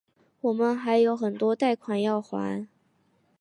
[0.41, 2.67] 我们还有很多贷款要还